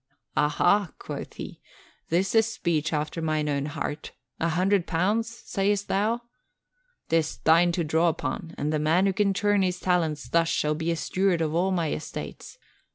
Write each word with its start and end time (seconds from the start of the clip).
"'Aha!'" 0.35 0.91
quoth 0.97 1.33
he, 1.35 1.61
"'this 2.09 2.33
is 2.33 2.51
speech 2.51 2.91
after 2.91 3.21
mine 3.21 3.47
own 3.47 3.67
heart. 3.67 4.13
A 4.39 4.49
hundred 4.49 4.87
pounds, 4.87 5.29
sayest 5.45 5.89
thou? 5.89 6.21
'Tis 7.09 7.37
thine 7.43 7.71
to 7.73 7.83
draw 7.83 8.09
upon, 8.09 8.55
and 8.57 8.73
the 8.73 8.79
man 8.79 9.05
who 9.05 9.13
can 9.13 9.31
turn 9.31 9.61
his 9.61 9.79
talents 9.79 10.27
thus 10.27 10.49
shall 10.49 10.73
be 10.73 10.95
steward 10.95 11.39
of 11.39 11.53
all 11.53 11.69
mine 11.69 11.93
estates. 11.93 12.57